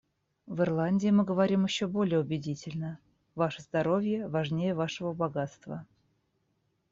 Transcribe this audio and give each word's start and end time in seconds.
В 0.47 0.59
Ирландии 0.63 1.09
мы 1.11 1.23
говорим 1.23 1.65
еще 1.65 1.85
более 1.85 2.21
убедительно: 2.21 2.97
«Ваше 3.35 3.61
здоровье 3.61 4.27
важнее 4.27 4.73
Вашего 4.73 5.13
богатства. 5.13 5.85